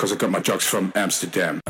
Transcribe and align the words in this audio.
from 0.00 0.30
my 0.30 0.40
Hey. 0.40 0.64
from 0.66 0.92
Amsterdam. 0.96 1.60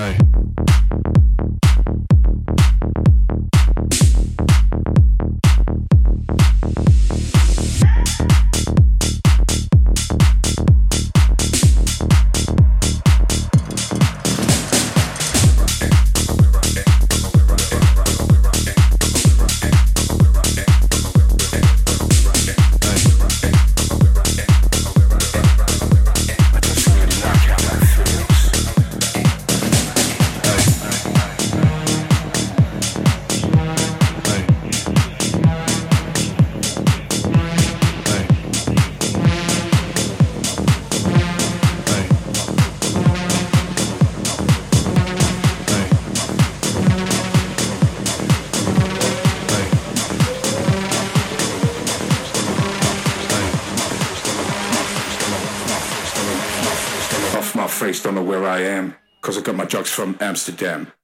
Don't 60.36 60.99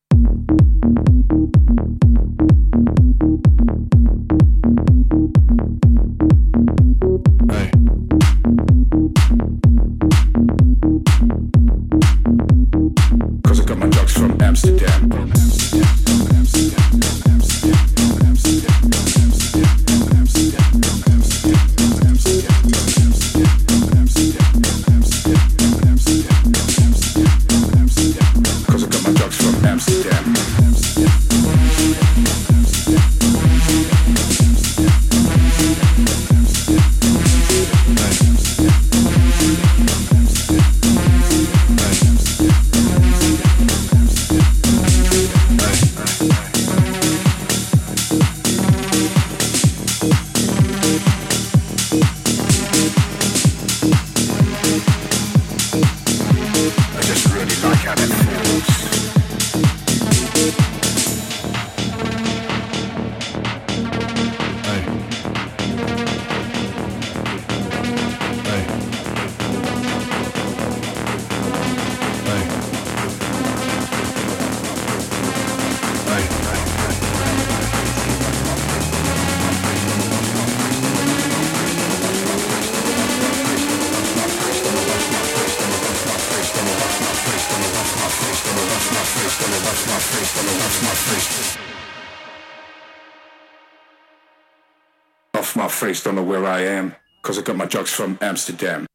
from 97.96 98.18
Amsterdam. 98.20 98.85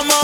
amor. 0.00 0.21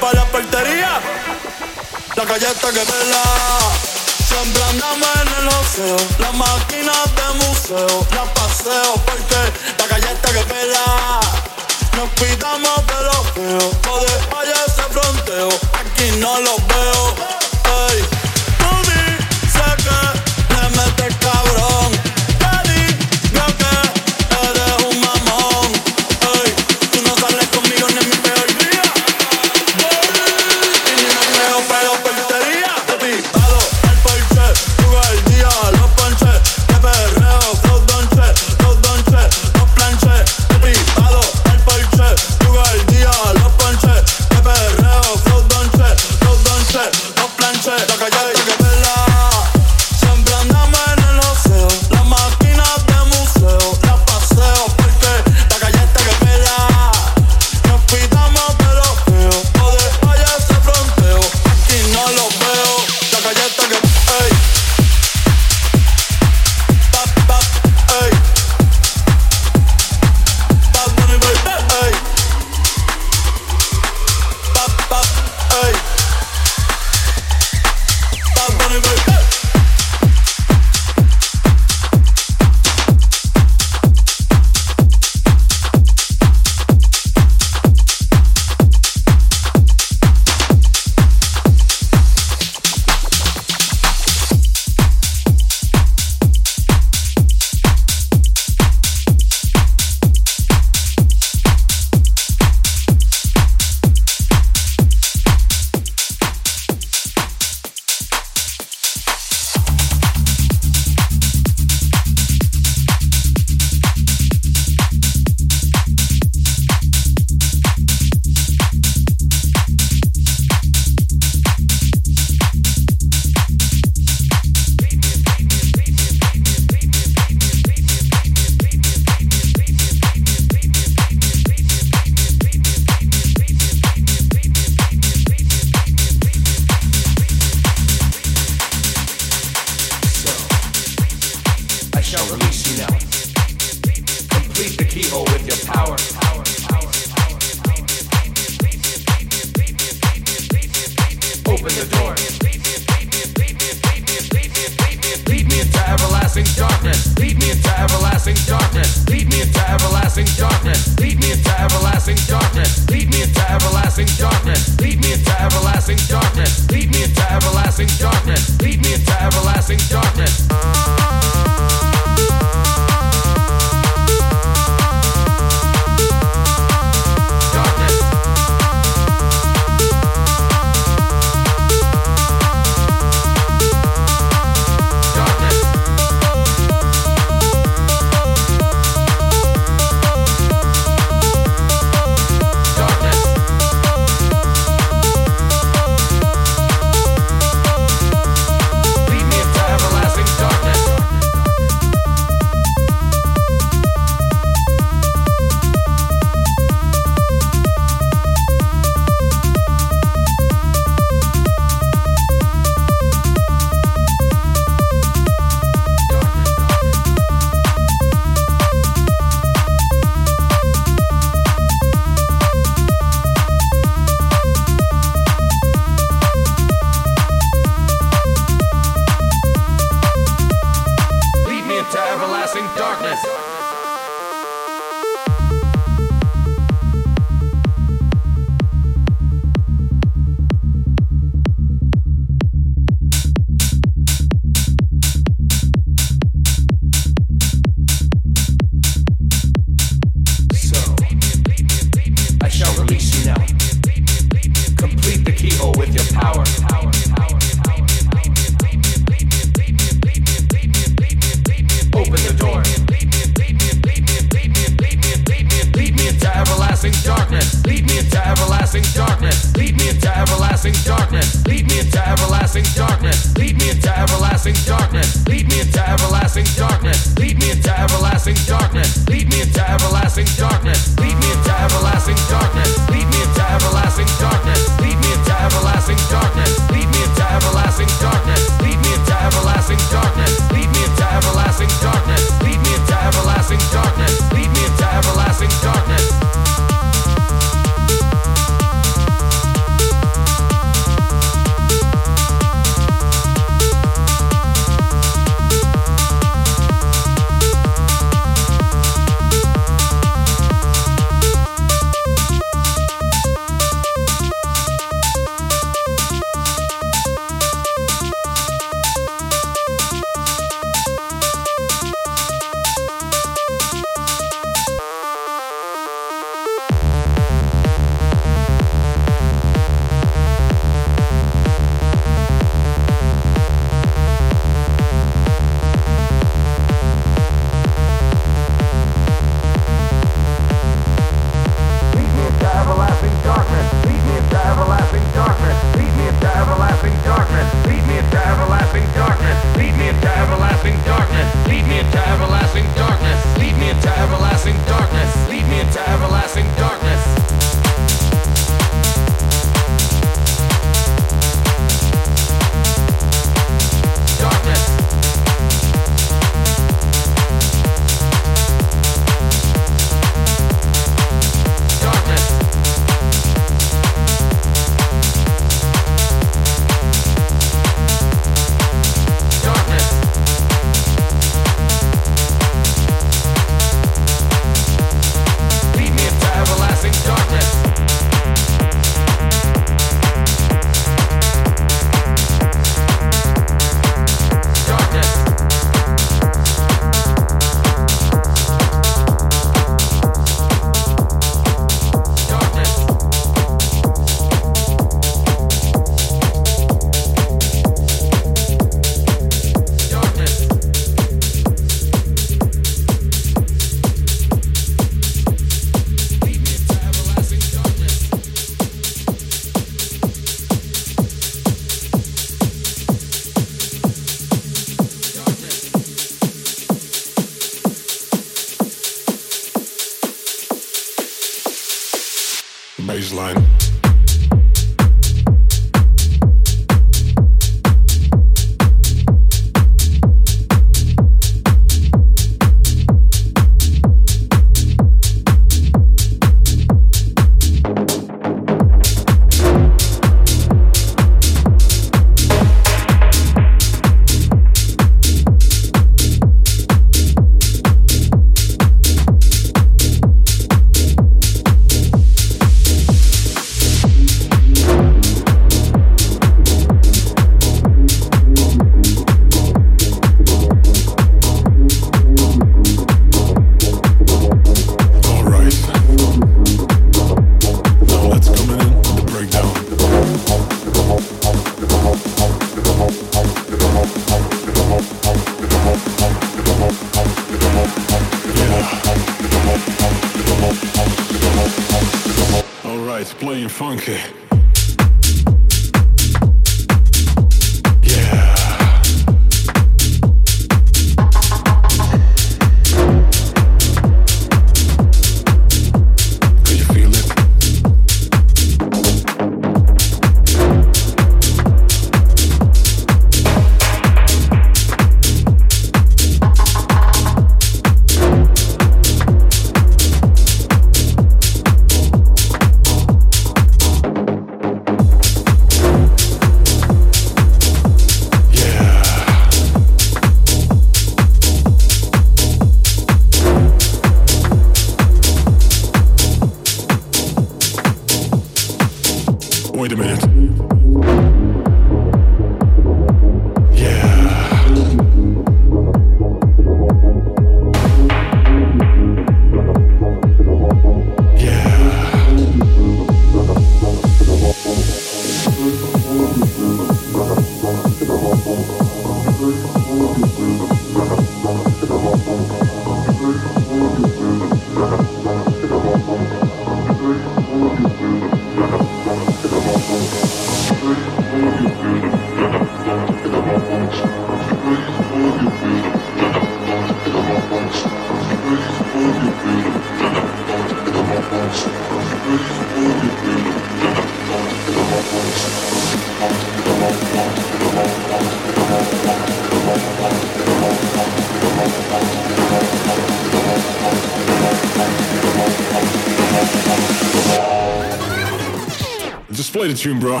Tune, 599.54 599.78
bro. 599.78 600.00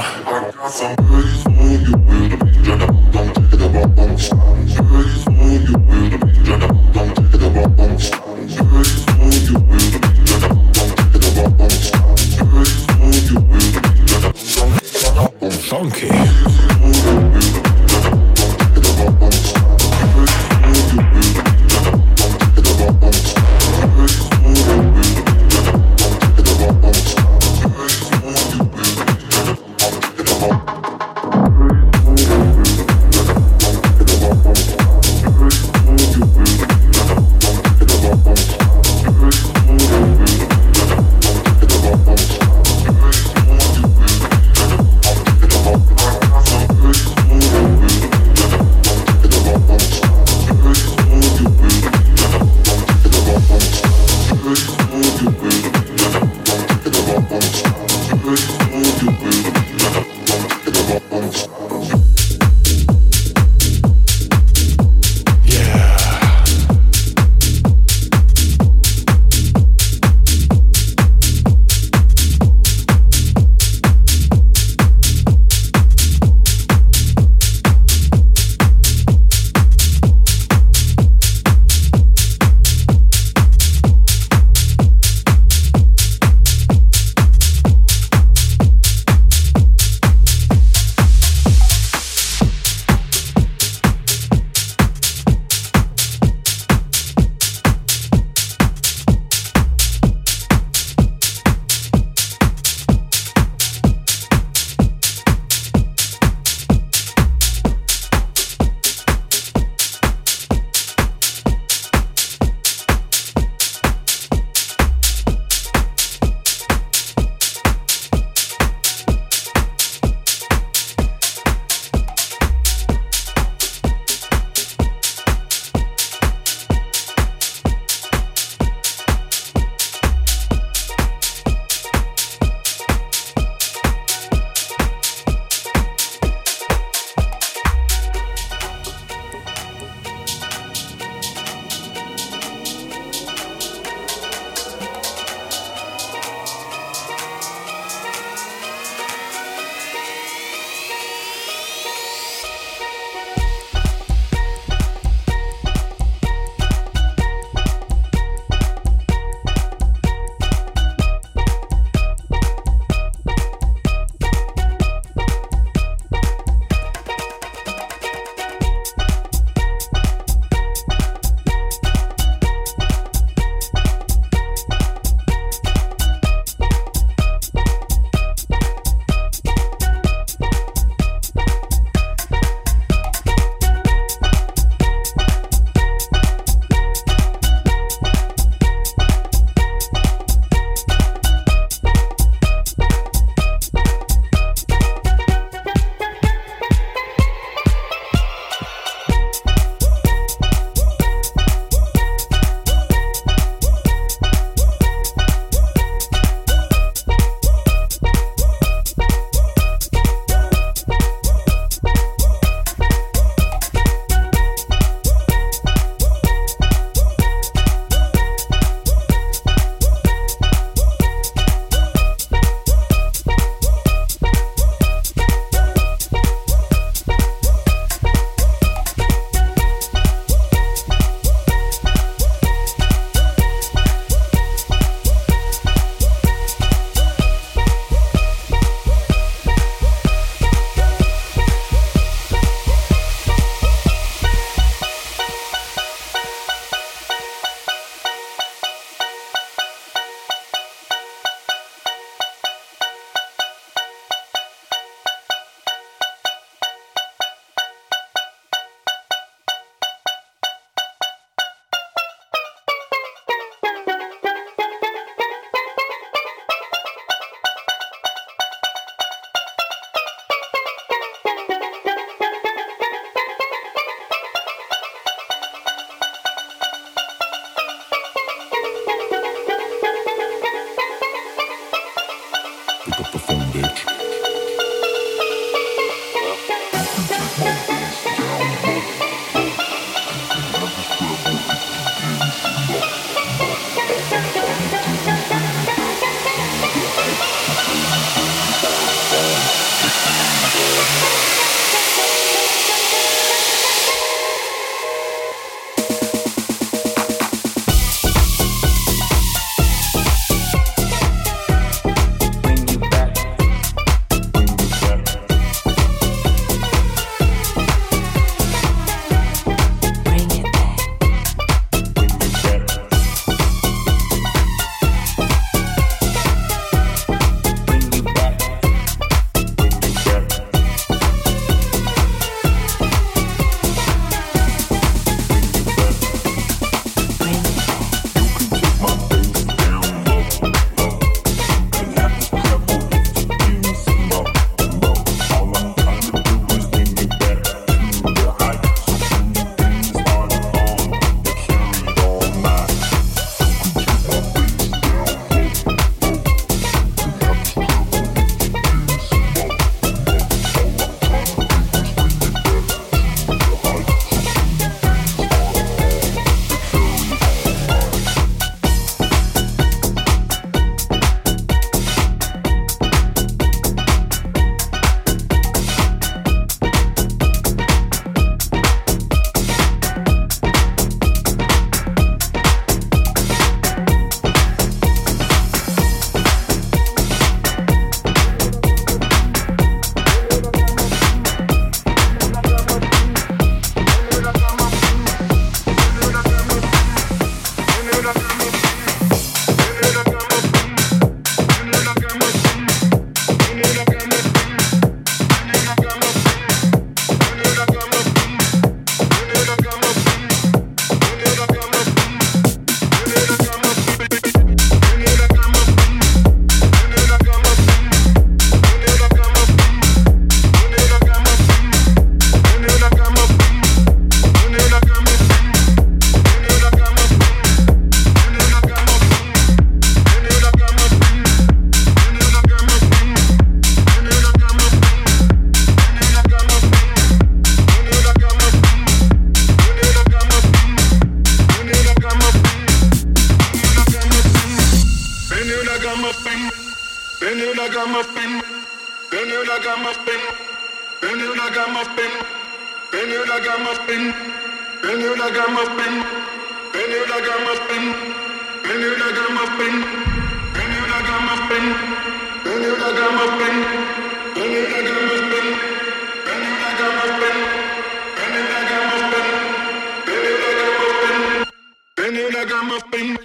Bend 471.96 472.16
it 472.16 472.32
like 472.32 472.52
I'm 472.52 472.70
a 472.70 472.78
spin, 472.80 473.18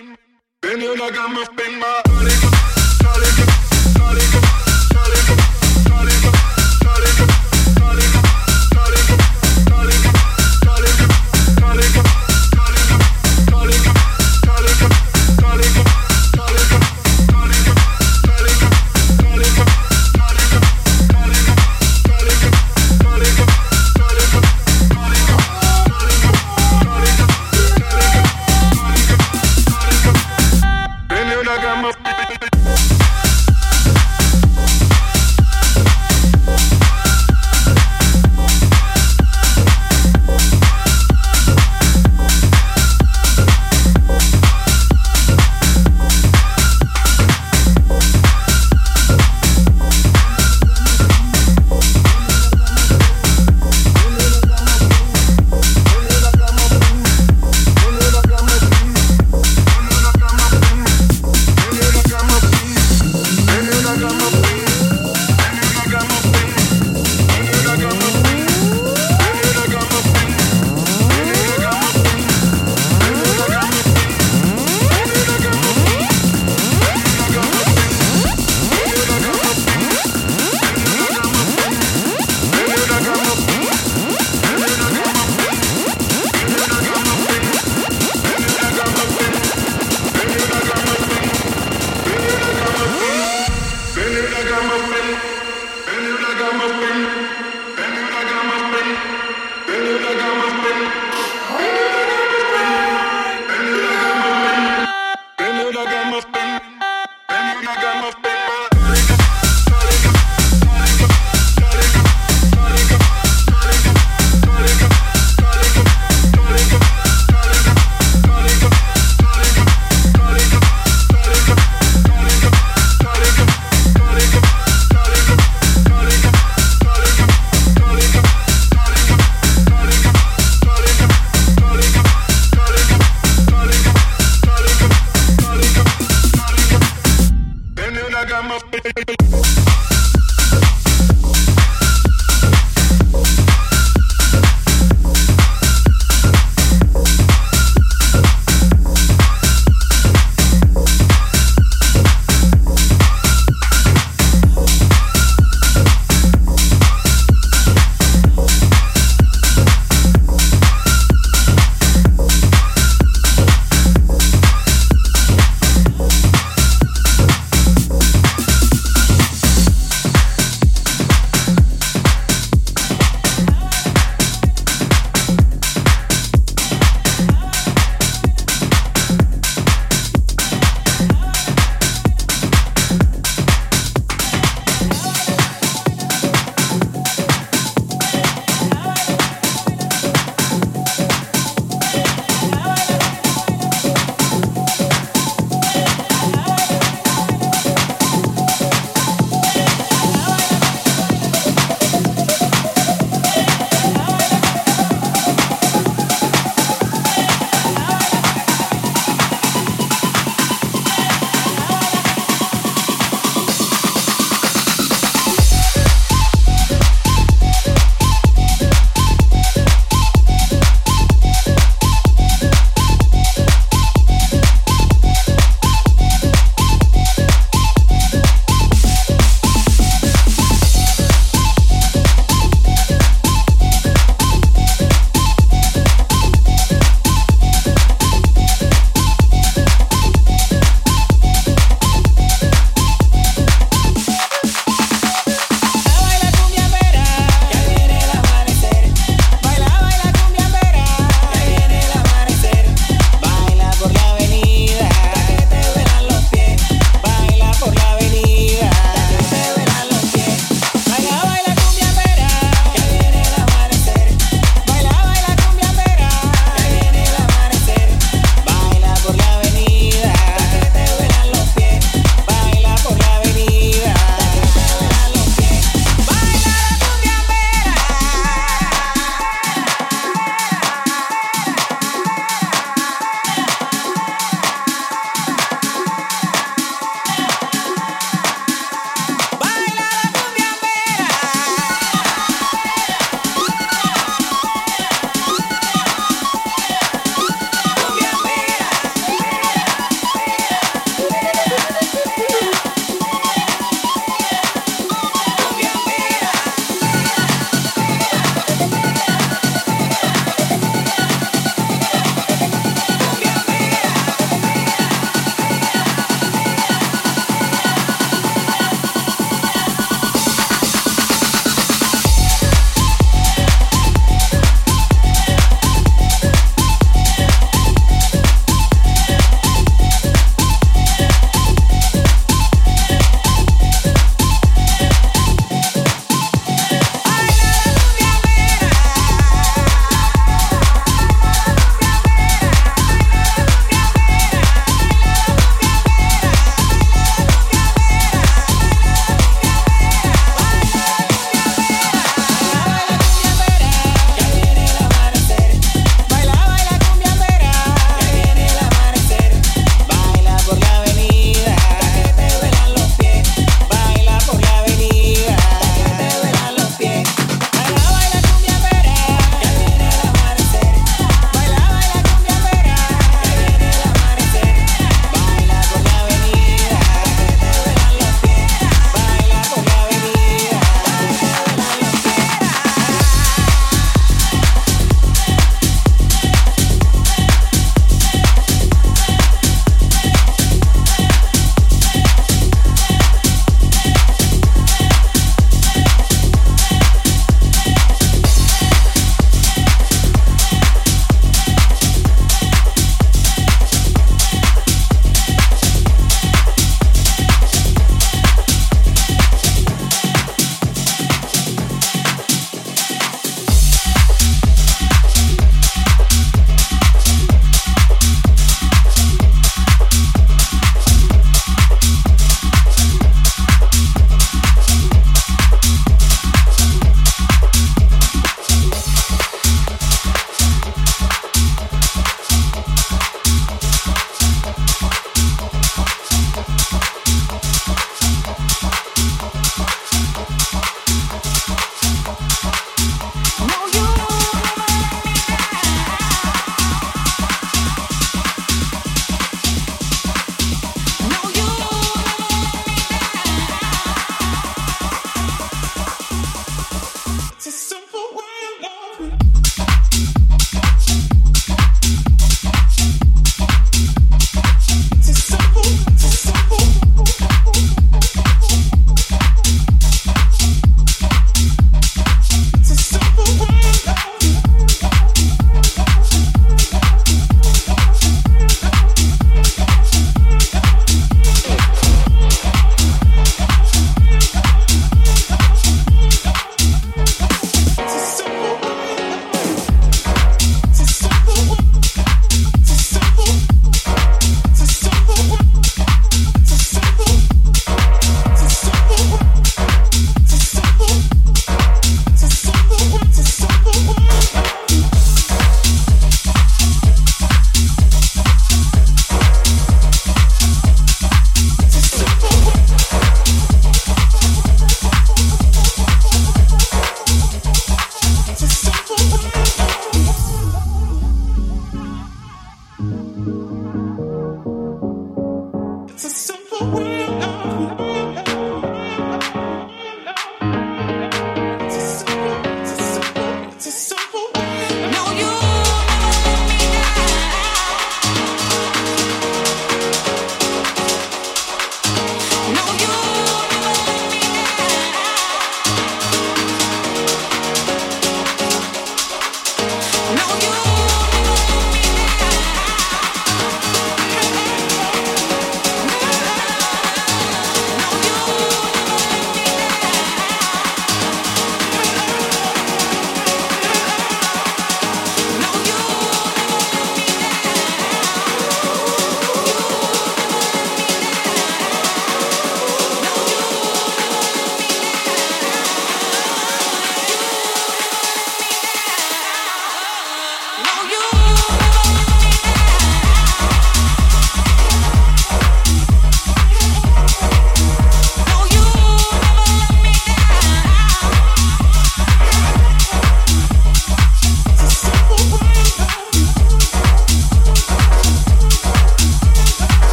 bend 0.62 0.84
it 0.84 1.00
like 1.00 1.18
I'm 1.18 1.38
a 1.38 1.46
spin, 1.46 1.80
my 1.80 2.02
body. 2.06 2.53